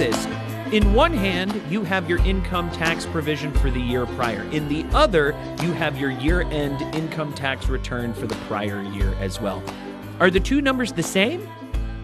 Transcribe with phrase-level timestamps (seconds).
[0.00, 0.26] this.
[0.72, 4.44] In one hand, you have your income tax provision for the year prior.
[4.44, 9.14] In the other, you have your year end income tax return for the prior year
[9.20, 9.62] as well.
[10.18, 11.46] Are the two numbers the same?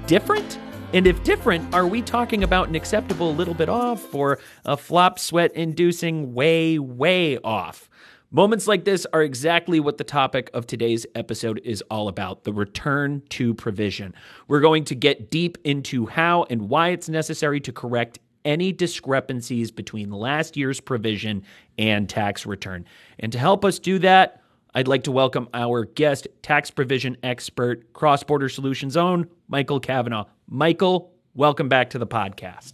[0.07, 0.59] Different?
[0.93, 5.19] And if different, are we talking about an acceptable little bit off or a flop
[5.19, 7.89] sweat inducing way, way off?
[8.33, 12.53] Moments like this are exactly what the topic of today's episode is all about the
[12.53, 14.15] return to provision.
[14.49, 19.71] We're going to get deep into how and why it's necessary to correct any discrepancies
[19.71, 21.45] between last year's provision
[21.79, 22.85] and tax return.
[23.21, 24.43] And to help us do that,
[24.75, 30.25] I'd like to welcome our guest, tax provision expert, cross border solutions own, Michael Kavanaugh.
[30.49, 32.73] Michael, welcome back to the podcast.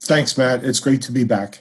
[0.00, 0.64] Thanks, Matt.
[0.64, 1.60] It's great to be back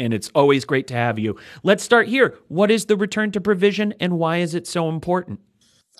[0.00, 1.36] and it's always great to have you.
[1.62, 2.38] Let's start here.
[2.48, 5.40] What is the return to provision and why is it so important?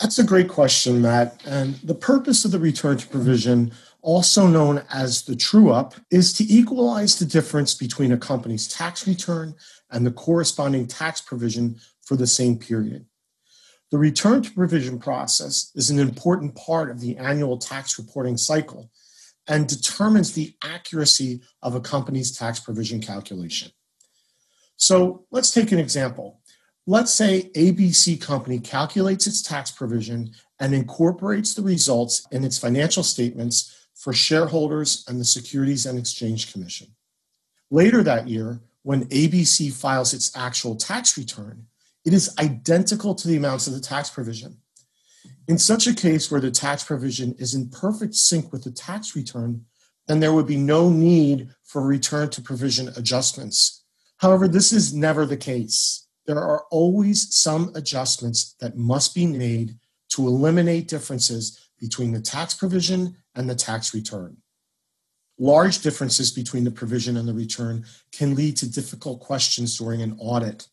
[0.01, 1.43] That's a great question, Matt.
[1.47, 6.33] And the purpose of the return to provision, also known as the true up, is
[6.35, 9.55] to equalize the difference between a company's tax return
[9.91, 13.05] and the corresponding tax provision for the same period.
[13.91, 18.91] The return to provision process is an important part of the annual tax reporting cycle
[19.49, 23.71] and determines the accuracy of a company's tax provision calculation.
[24.81, 26.41] So let's take an example.
[26.87, 33.03] Let's say ABC company calculates its tax provision and incorporates the results in its financial
[33.03, 36.89] statements for shareholders and the Securities and Exchange Commission.
[37.71, 41.67] Later that year, when ABC files its actual tax return,
[42.07, 44.57] it is identical to the amounts of the tax provision.
[45.47, 49.15] In such a case where the tax provision is in perfect sync with the tax
[49.15, 49.67] return,
[50.07, 53.80] then there would be no need for return to provision adjustments
[54.21, 56.07] However, this is never the case.
[56.27, 59.77] There are always some adjustments that must be made
[60.11, 64.37] to eliminate differences between the tax provision and the tax return.
[65.39, 70.17] Large differences between the provision and the return can lead to difficult questions during an
[70.21, 70.69] audit.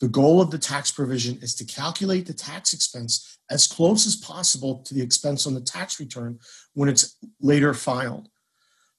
[0.00, 4.16] The goal of the tax provision is to calculate the tax expense as close as
[4.16, 6.40] possible to the expense on the tax return
[6.74, 8.28] when it's later filed.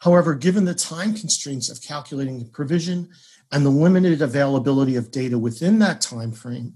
[0.04, 3.10] However, given the time constraints of calculating the provision
[3.54, 6.74] and the limited availability of data within that time frame,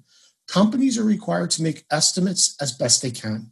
[0.47, 3.51] companies are required to make estimates as best they can.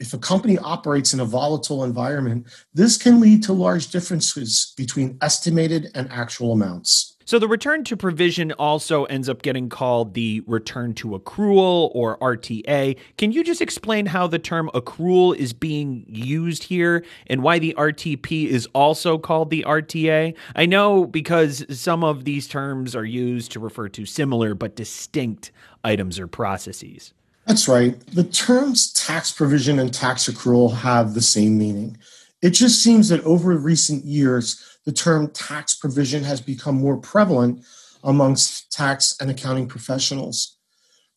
[0.00, 5.18] If a company operates in a volatile environment, this can lead to large differences between
[5.22, 7.11] estimated and actual amounts.
[7.24, 12.18] So the return to provision also ends up getting called the return to accrual or
[12.18, 12.96] RTA.
[13.18, 17.74] Can you just explain how the term accrual is being used here and why the
[17.78, 20.34] RTP is also called the RTA?
[20.56, 25.52] I know because some of these terms are used to refer to similar but distinct
[25.84, 27.12] items or processes.
[27.46, 27.98] That's right.
[28.06, 31.98] The terms tax provision and tax accrual have the same meaning.
[32.40, 37.64] It just seems that over recent years, the term tax provision has become more prevalent
[38.02, 40.56] amongst tax and accounting professionals.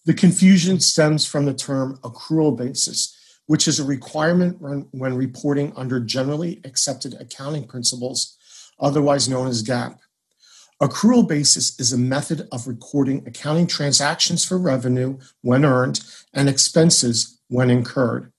[0.06, 3.16] The confusion stems from the term accrual basis,
[3.48, 8.38] which is a requirement when reporting under generally accepted accounting principles,
[8.80, 9.98] otherwise known as GAAP.
[10.82, 16.02] Accrual basis is a method of recording accounting transactions for revenue when earned
[16.34, 18.32] and expenses when incurred.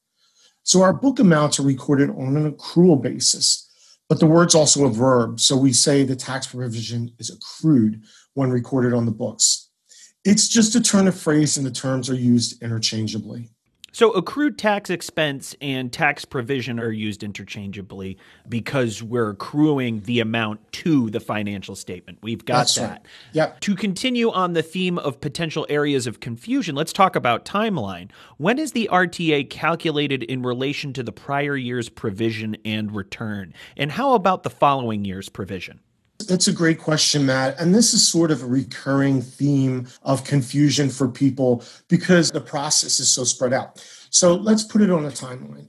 [0.63, 3.66] So our book amounts are recorded on an accrual basis.
[4.09, 8.03] But the word's also a verb, so we say the tax provision is accrued
[8.35, 9.71] when recorded on the books.
[10.25, 13.51] It's just a turn of phrase and the terms are used interchangeably.
[13.97, 20.71] So, accrued tax expense and tax provision are used interchangeably because we're accruing the amount
[20.73, 22.19] to the financial statement.
[22.21, 22.91] We've got That's that.
[22.91, 23.01] Right.
[23.33, 23.61] Yep.
[23.61, 28.11] To continue on the theme of potential areas of confusion, let's talk about timeline.
[28.37, 33.55] When is the RTA calculated in relation to the prior year's provision and return?
[33.79, 35.81] And how about the following year's provision?
[36.29, 37.61] That's a great question, Matt.
[37.61, 42.99] And this is sort of a recurring theme of confusion for people because the process
[43.01, 43.85] is so spread out.
[44.11, 45.69] So let's put it on a timeline.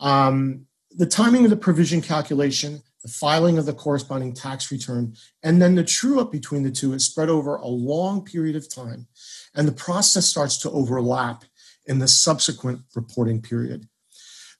[0.00, 5.60] Um, the timing of the provision calculation, the filing of the corresponding tax return, and
[5.60, 9.06] then the true up between the two is spread over a long period of time.
[9.54, 11.44] And the process starts to overlap
[11.86, 13.88] in the subsequent reporting period.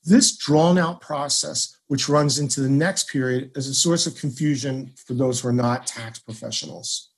[0.05, 4.93] This drawn out process which runs into the next period is a source of confusion
[5.06, 7.11] for those who are not tax professionals.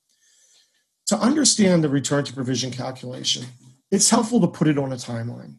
[1.07, 3.45] To understand the return to provision calculation,
[3.91, 5.57] it's helpful to put it on a timeline.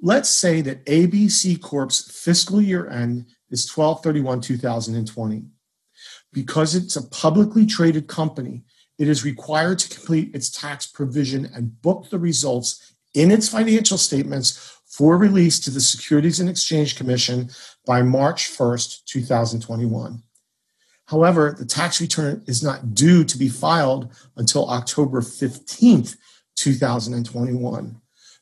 [0.00, 5.44] Let's say that ABC Corp's fiscal year end is 12 31 2020.
[6.32, 8.62] Because it's a publicly traded company,
[8.98, 13.98] it is required to complete its tax provision and book the results in its financial
[13.98, 17.50] statements for release to the Securities and Exchange Commission
[17.84, 20.22] by March 1st, 2021.
[21.04, 26.16] However, the tax return is not due to be filed until October 15th,
[26.56, 28.00] 2021.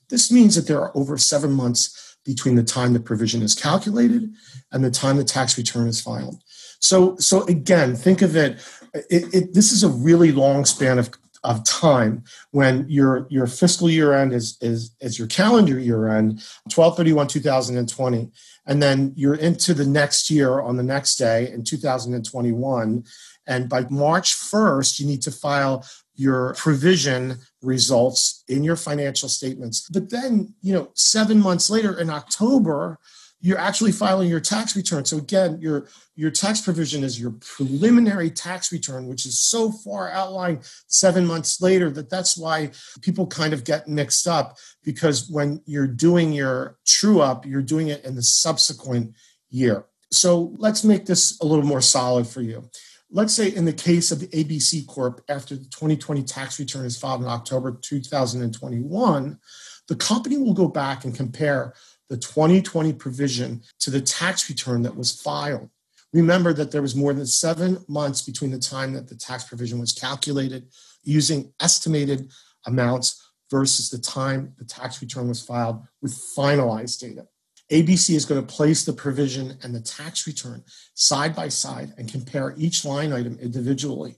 [0.08, 4.32] This means that there are over seven months between the time the provision is calculated
[4.70, 6.40] and the time the tax return is filed.
[6.78, 8.64] So, so again, think of it,
[9.10, 11.10] it, it this is a really long span of,
[11.44, 16.42] of time when your your fiscal year end is is is your calendar year end
[16.74, 18.30] 1231 2020
[18.66, 23.04] and then you're into the next year on the next day in 2021
[23.46, 25.84] and by march 1st you need to file
[26.16, 29.88] your provision results in your financial statements.
[29.90, 32.98] But then you know 7 months later in october
[33.44, 35.04] you're actually filing your tax return.
[35.04, 35.86] So again, your
[36.16, 41.60] your tax provision is your preliminary tax return, which is so far outlined seven months
[41.60, 42.70] later that that's why
[43.02, 47.88] people kind of get mixed up because when you're doing your true up, you're doing
[47.88, 49.12] it in the subsequent
[49.50, 49.84] year.
[50.10, 52.70] So let's make this a little more solid for you.
[53.10, 56.96] Let's say in the case of the ABC Corp, after the 2020 tax return is
[56.96, 59.38] filed in October 2021,
[59.86, 61.74] the company will go back and compare
[62.14, 65.68] the 2020 provision to the tax return that was filed.
[66.12, 69.80] Remember that there was more than seven months between the time that the tax provision
[69.80, 70.68] was calculated
[71.02, 72.30] using estimated
[72.66, 73.20] amounts
[73.50, 77.26] versus the time the tax return was filed with finalized data.
[77.72, 80.62] ABC is going to place the provision and the tax return
[80.94, 84.14] side by side and compare each line item individually.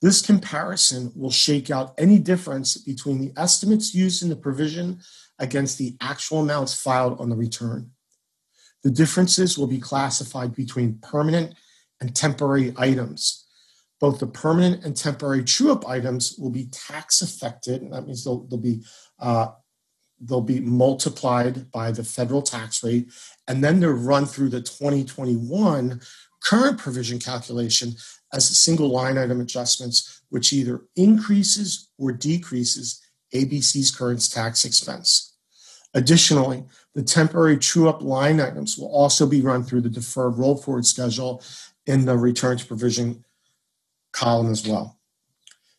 [0.00, 5.00] This comparison will shake out any difference between the estimates used in the provision
[5.38, 7.90] against the actual amounts filed on the return.
[8.82, 11.54] The differences will be classified between permanent
[12.00, 13.46] and temporary items.
[14.00, 17.82] Both the permanent and temporary true up items will be tax affected.
[17.82, 18.84] And that means they'll, they'll be
[19.18, 19.48] uh,
[20.20, 23.10] they'll be multiplied by the federal tax rate,
[23.48, 26.00] and then they're run through the 2021
[26.42, 27.94] current provision calculation
[28.32, 33.02] as single line item adjustments, which either increases or decreases
[33.34, 35.34] ABC's current tax expense.
[35.94, 36.64] Additionally,
[36.94, 40.86] the temporary true up line items will also be run through the deferred roll forward
[40.86, 41.42] schedule
[41.86, 43.24] in the return to provision
[44.12, 44.98] column as well.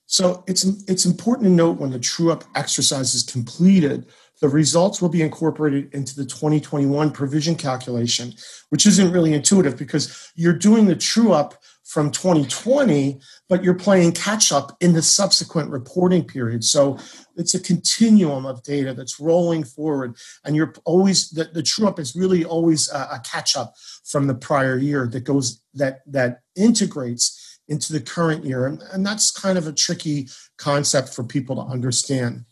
[0.05, 4.05] So it's, it's important to note when the true up exercise is completed,
[4.39, 8.33] the results will be incorporated into the 2021 provision calculation,
[8.69, 11.55] which isn't really intuitive because you're doing the true up
[11.87, 13.17] from 2020,
[13.47, 16.63] but you're playing catch up in the subsequent reporting period.
[16.63, 16.97] So
[17.37, 21.97] it's a continuum of data that's rolling forward, and you're always the, the true up
[21.97, 23.73] is really always a, a catch up
[24.03, 29.05] from the prior year that goes that that integrates into the current year, and, and
[29.05, 32.43] that's kind of a tricky concept for people to understand.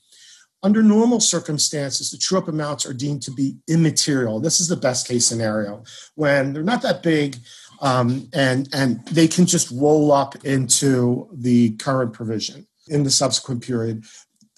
[0.63, 4.40] Under normal circumstances, the true up amounts are deemed to be immaterial.
[4.40, 5.84] This is the best case scenario
[6.16, 7.38] when they're not that big
[7.81, 13.63] um, and and they can just roll up into the current provision in the subsequent
[13.63, 14.06] period.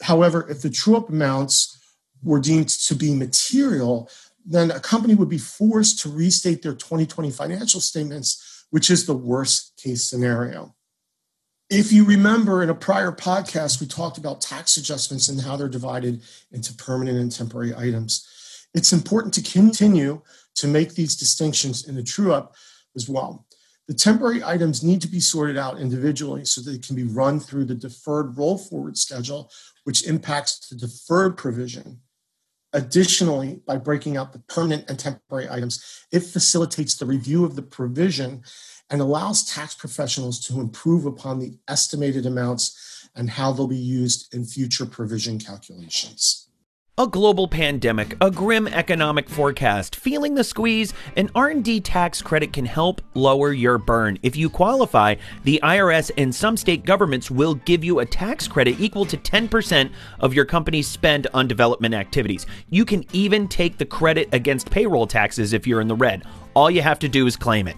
[0.02, 1.78] However, if the true up amounts
[2.24, 4.10] were deemed to be material,
[4.46, 9.14] then a company would be forced to restate their 2020 financial statements, which is the
[9.14, 10.74] worst case scenario.
[11.70, 15.68] If you remember in a prior podcast, we talked about tax adjustments and how they're
[15.68, 18.26] divided into permanent and temporary items.
[18.74, 20.22] It's important to continue
[20.56, 22.56] to make these distinctions in the true up
[22.96, 23.46] as well.
[23.90, 27.66] The temporary items need to be sorted out individually so they can be run through
[27.66, 29.52] the deferred roll forward schedule,
[29.84, 32.00] which impacts the deferred provision.
[32.72, 37.62] Additionally, by breaking out the permanent and temporary items, it facilitates the review of the
[37.62, 38.44] provision
[38.90, 44.34] and allows tax professionals to improve upon the estimated amounts and how they'll be used
[44.34, 46.48] in future provision calculations.
[47.00, 52.66] A global pandemic, a grim economic forecast, feeling the squeeze, an R&D tax credit can
[52.66, 54.18] help lower your burn.
[54.24, 55.14] If you qualify,
[55.44, 59.92] the IRS and some state governments will give you a tax credit equal to 10%
[60.22, 62.48] of your company's spend on development activities.
[62.72, 66.24] You can even take the credit against payroll taxes if you're in the red.
[66.56, 67.78] All you have to do is claim it.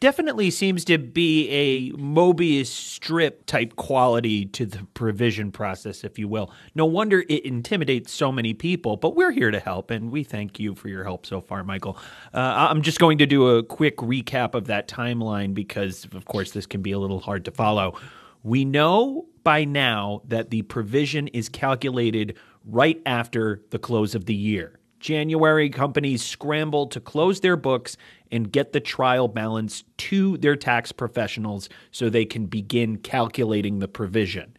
[0.00, 6.26] definitely seems to be a Mobius strip type quality to the provision process, if you
[6.26, 6.50] will.
[6.74, 10.58] No wonder it intimidates so many people, but we're here to help, and we thank
[10.58, 11.98] you for your help so far, Michael.
[12.32, 16.52] Uh, I'm just going to do a quick recap of that timeline because, of course,
[16.52, 18.00] this can be a little hard to follow.
[18.42, 24.34] We know by now that the provision is calculated right after the close of the
[24.34, 24.79] year.
[25.00, 27.96] January, companies scramble to close their books
[28.30, 33.88] and get the trial balance to their tax professionals so they can begin calculating the
[33.88, 34.56] provision.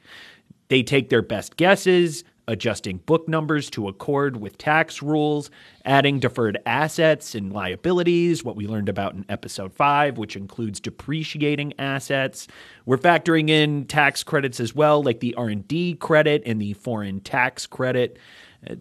[0.67, 5.51] They take their best guesses, adjusting book numbers to accord with tax rules,
[5.85, 11.73] adding deferred assets and liabilities, what we learned about in episode 5, which includes depreciating
[11.79, 12.47] assets.
[12.85, 17.67] We're factoring in tax credits as well, like the R&D credit and the foreign tax
[17.67, 18.17] credit.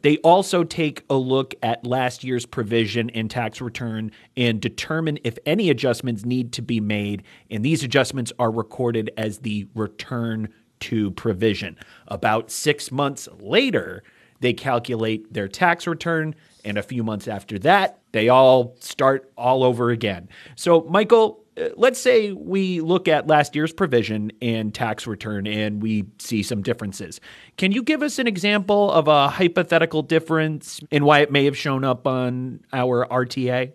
[0.03, 5.39] They also take a look at last year's provision and tax return and determine if
[5.47, 7.23] any adjustments need to be made.
[7.51, 10.49] And these adjustments are recorded as the return
[10.81, 11.79] to provision.
[12.09, 14.03] About six months later,
[14.41, 16.35] they calculate their tax return.
[16.65, 20.29] And a few months after that, they all start all over again.
[20.57, 25.83] So, Michael, Uh, let's say we look at last year's provision and tax return and
[25.83, 27.21] we see some differences.
[27.57, 31.57] Can you give us an example of a hypothetical difference and why it may have
[31.57, 33.73] shown up on our RTA?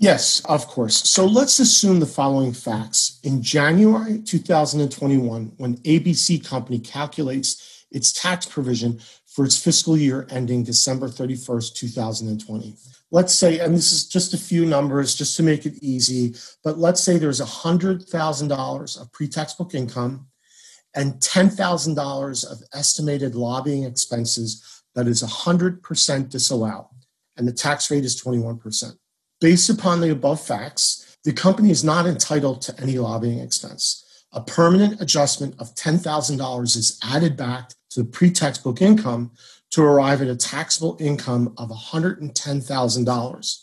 [0.00, 0.96] Yes, of course.
[1.08, 3.18] So let's assume the following facts.
[3.24, 10.64] In January 2021, when ABC Company calculates its tax provision for its fiscal year ending
[10.64, 12.74] December 31st, 2020,
[13.10, 16.78] let's say, and this is just a few numbers just to make it easy, but
[16.78, 20.26] let's say there's $100,000 of pre tax book income
[20.94, 26.86] and $10,000 of estimated lobbying expenses that is 100% disallowed,
[27.36, 28.92] and the tax rate is 21%.
[29.40, 34.04] Based upon the above facts, the company is not entitled to any lobbying expense.
[34.32, 39.30] A permanent adjustment of $10,000 is added back to the pre tax book income
[39.70, 43.62] to arrive at a taxable income of $110,000.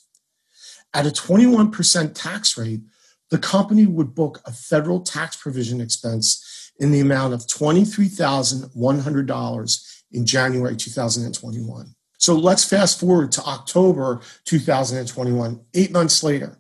[0.94, 2.82] At a 21% tax rate,
[3.30, 10.26] the company would book a federal tax provision expense in the amount of $23,100 in
[10.26, 11.96] January 2021.
[12.18, 16.60] So let's fast forward to October 2021, eight months later.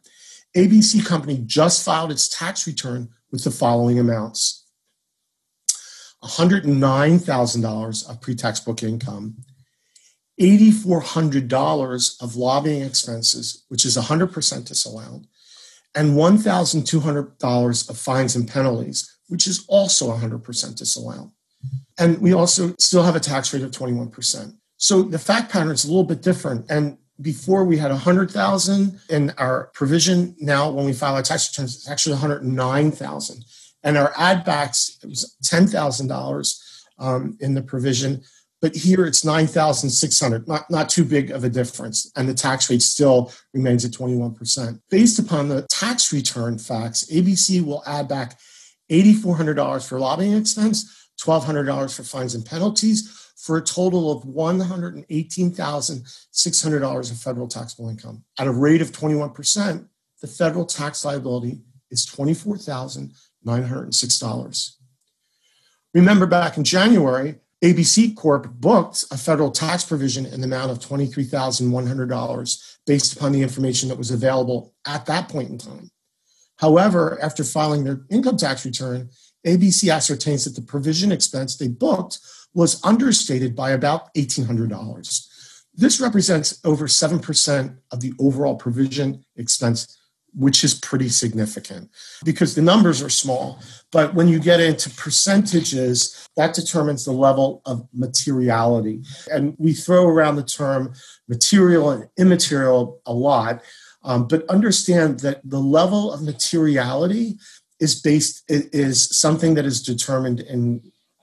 [0.56, 4.65] ABC Company just filed its tax return with the following amounts
[6.26, 9.38] $109,000 of pre tax book income,
[10.40, 15.28] $8,400 of lobbying expenses, which is 100% disallowed,
[15.96, 21.32] and $1,200 of fines and penalties, which is also 100% disallowed.
[21.98, 24.58] And we also still have a tax rate of 21%.
[24.78, 26.66] So the fact pattern is a little bit different.
[26.70, 30.36] And before we had 100,000 in our provision.
[30.40, 33.46] Now, when we file our tax returns, it's actually 109,000
[33.86, 36.62] and our add backs it was ten thousand um, dollars
[37.40, 38.22] in the provision,
[38.60, 40.46] but here it's nine thousand six hundred.
[40.48, 44.16] Not not too big of a difference, and the tax rate still remains at twenty
[44.16, 44.82] one percent.
[44.90, 48.38] Based upon the tax return facts, ABC will add back
[48.90, 53.22] eighty four hundred dollars for lobbying expense, twelve hundred dollars for fines and penalties.
[53.38, 58.24] For a total of $118,600 of federal taxable income.
[58.40, 59.88] At a rate of 21%,
[60.22, 61.60] the federal tax liability
[61.96, 63.14] is 24000
[63.46, 64.72] $906.
[65.94, 70.80] Remember back in January, ABC Corp booked a federal tax provision in the amount of
[70.80, 75.90] $23,100 based upon the information that was available at that point in time.
[76.58, 79.10] However, after filing their income tax return,
[79.46, 82.20] ABC ascertains that the provision expense they booked
[82.54, 85.28] was understated by about $1,800.
[85.74, 89.98] This represents over 7% of the overall provision expense
[90.38, 91.90] which is pretty significant
[92.24, 93.60] because the numbers are small.
[93.92, 99.02] But when you get into percentages, that determines the level of materiality.
[99.32, 100.94] And we throw around the term
[101.28, 103.62] material and immaterial a lot.
[104.04, 107.38] Um, but understand that the level of materiality
[107.80, 110.82] is based is something that is determined in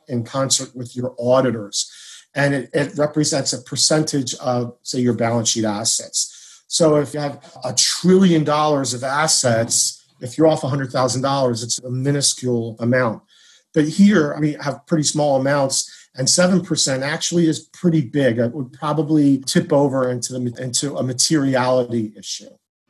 [0.09, 1.91] in concert with your auditors
[2.35, 6.42] and it, it represents a percentage of say your balance sheet assets
[6.73, 11.91] so if you have a trillion dollars of assets, if you're off $100,000, it's a
[11.91, 13.23] minuscule amount.
[13.75, 18.39] But here, I mean, I have pretty small amounts, and 7% actually is pretty big.
[18.39, 22.49] It would probably tip over into, the, into a materiality issue.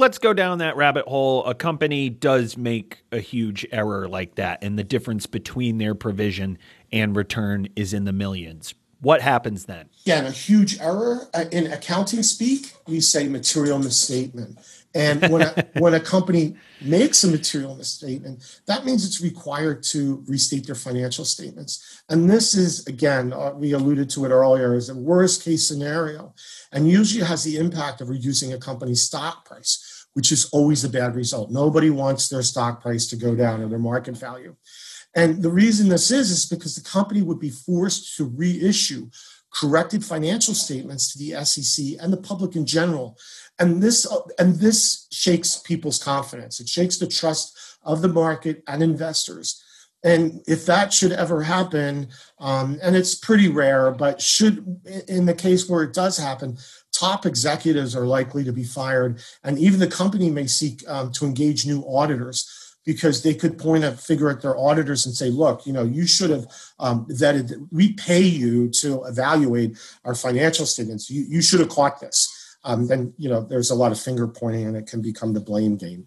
[0.00, 1.44] Let's go down that rabbit hole.
[1.44, 6.58] A company does make a huge error like that, and the difference between their provision
[6.90, 8.74] and return is in the millions.
[9.00, 9.88] What happens then?
[10.04, 11.28] Again, a huge error.
[11.32, 14.58] Uh, in accounting speak, we say material misstatement.
[14.94, 20.24] And when a, when a company makes a material misstatement, that means it's required to
[20.26, 22.02] restate their financial statements.
[22.08, 26.34] And this is, again, uh, we alluded to it earlier, is a worst case scenario
[26.72, 30.88] and usually has the impact of reducing a company's stock price, which is always a
[30.88, 31.50] bad result.
[31.50, 34.56] Nobody wants their stock price to go down or their market value.
[35.14, 39.10] And the reason this is, is because the company would be forced to reissue
[39.52, 43.18] corrected financial statements to the SEC and the public in general.
[43.58, 44.06] And this,
[44.38, 46.60] and this shakes people's confidence.
[46.60, 49.62] It shakes the trust of the market and investors.
[50.02, 55.34] And if that should ever happen, um, and it's pretty rare, but should in the
[55.34, 56.56] case where it does happen,
[56.92, 61.26] top executives are likely to be fired, and even the company may seek um, to
[61.26, 65.64] engage new auditors because they could point a figure at their auditors and say, look,
[65.64, 66.44] you know, you should have
[66.80, 71.08] um, vetted, we pay you to evaluate our financial statements.
[71.08, 72.58] You, you should have caught this.
[72.64, 75.40] Um, then, you know, there's a lot of finger pointing and it can become the
[75.40, 76.04] blame game.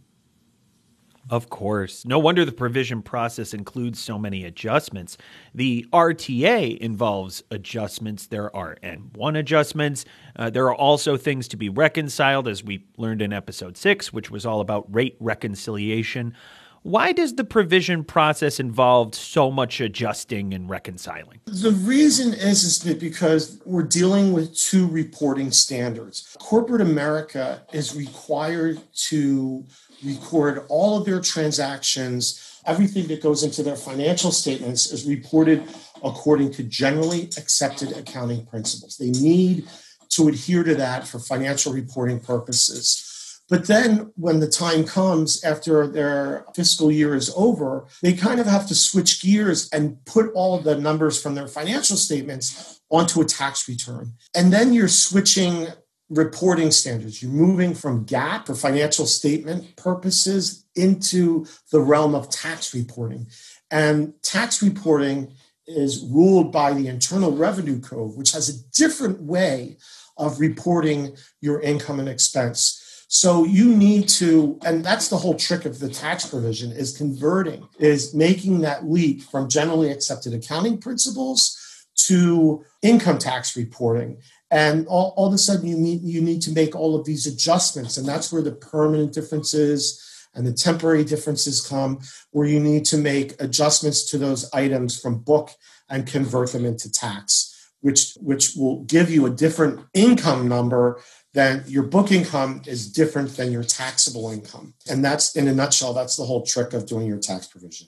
[1.29, 2.05] Of course.
[2.05, 5.17] No wonder the provision process includes so many adjustments.
[5.55, 8.27] The RTA involves adjustments.
[8.27, 10.03] There are M1 adjustments.
[10.35, 14.29] Uh, there are also things to be reconciled, as we learned in episode six, which
[14.29, 16.35] was all about rate reconciliation.
[16.83, 21.39] Why does the provision process involve so much adjusting and reconciling?
[21.45, 26.35] The reason is, is that because we're dealing with two reporting standards.
[26.39, 29.65] Corporate America is required to
[30.03, 35.63] record all of their transactions, everything that goes into their financial statements is reported
[36.03, 38.97] according to generally accepted accounting principles.
[38.97, 39.69] They need
[40.09, 43.12] to adhere to that for financial reporting purposes.
[43.53, 48.47] But then when the time comes after their fiscal year is over, they kind of
[48.47, 53.25] have to switch gears and put all the numbers from their financial statements onto a
[53.25, 54.13] tax return.
[54.33, 55.67] And then you're switching
[56.09, 57.21] reporting standards.
[57.21, 63.27] You're moving from GAAP for financial statement purposes into the realm of tax reporting.
[63.69, 65.31] And tax reporting
[65.67, 69.77] is ruled by the Internal Revenue Code, which has a different way
[70.17, 72.79] of reporting your income and expense.
[73.15, 77.69] So you need to, and that's the whole trick of the tax provision is converting,
[77.77, 84.17] is making that leap from generally accepted accounting principles to income tax reporting.
[84.49, 87.27] And all, all of a sudden you need you need to make all of these
[87.27, 87.97] adjustments.
[87.97, 91.99] And that's where the permanent differences and the temporary differences come,
[92.31, 95.51] where you need to make adjustments to those items from book
[95.87, 97.52] and convert them into tax,
[97.83, 101.01] which which will give you a different income number
[101.33, 104.73] than your book income is different than your taxable income.
[104.89, 107.87] And that's, in a nutshell, that's the whole trick of doing your tax provision.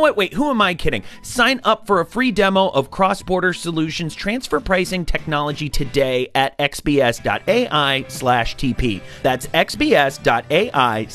[0.00, 0.16] know what?
[0.16, 1.02] Wait, who am I kidding?
[1.22, 6.58] Sign up for a free demo of cross border solutions transfer pricing technology today at
[6.58, 9.02] xbs.ai slash TP.
[9.22, 11.06] That's xbs.ai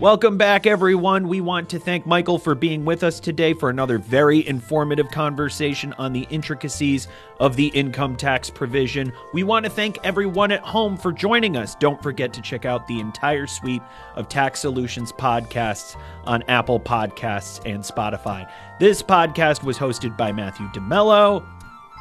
[0.00, 1.28] Welcome back, everyone.
[1.28, 5.92] We want to thank Michael for being with us today for another very informative conversation
[5.98, 7.06] on the intricacies
[7.38, 9.12] of the income tax provision.
[9.34, 11.74] We want to thank everyone at home for joining us.
[11.74, 13.82] Don't forget to check out the entire suite
[14.16, 18.50] of Tax Solutions podcasts on Apple Podcasts and Spotify.
[18.80, 21.44] This podcast was hosted by Matthew DeMello.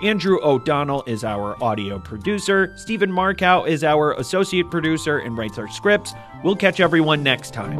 [0.01, 2.71] Andrew O'Donnell is our audio producer.
[2.77, 6.13] Stephen Markow is our associate producer and writes our scripts.
[6.41, 7.79] We'll catch everyone next time.